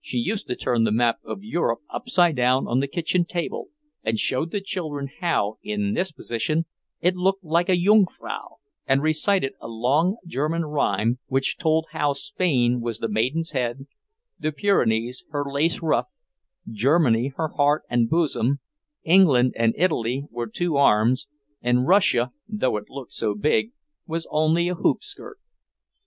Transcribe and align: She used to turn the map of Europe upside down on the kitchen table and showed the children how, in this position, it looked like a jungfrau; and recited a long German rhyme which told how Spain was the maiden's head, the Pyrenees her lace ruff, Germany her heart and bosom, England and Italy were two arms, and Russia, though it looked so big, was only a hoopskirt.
She 0.00 0.16
used 0.16 0.46
to 0.46 0.56
turn 0.56 0.84
the 0.84 0.90
map 0.92 1.18
of 1.22 1.44
Europe 1.44 1.80
upside 1.92 2.34
down 2.34 2.66
on 2.66 2.80
the 2.80 2.86
kitchen 2.88 3.26
table 3.26 3.68
and 4.02 4.18
showed 4.18 4.50
the 4.50 4.62
children 4.62 5.10
how, 5.20 5.58
in 5.62 5.92
this 5.92 6.10
position, 6.10 6.64
it 7.02 7.14
looked 7.16 7.44
like 7.44 7.68
a 7.68 7.76
jungfrau; 7.76 8.60
and 8.86 9.02
recited 9.02 9.52
a 9.60 9.68
long 9.68 10.16
German 10.26 10.64
rhyme 10.64 11.18
which 11.26 11.58
told 11.58 11.84
how 11.92 12.14
Spain 12.14 12.80
was 12.80 12.98
the 13.00 13.10
maiden's 13.10 13.50
head, 13.50 13.86
the 14.40 14.52
Pyrenees 14.52 15.26
her 15.32 15.44
lace 15.46 15.82
ruff, 15.82 16.06
Germany 16.70 17.34
her 17.36 17.48
heart 17.48 17.82
and 17.90 18.08
bosom, 18.08 18.60
England 19.04 19.52
and 19.54 19.74
Italy 19.76 20.24
were 20.30 20.46
two 20.46 20.78
arms, 20.78 21.28
and 21.60 21.86
Russia, 21.86 22.32
though 22.48 22.78
it 22.78 22.88
looked 22.88 23.12
so 23.12 23.34
big, 23.34 23.72
was 24.06 24.26
only 24.30 24.70
a 24.70 24.74
hoopskirt. 24.76 25.36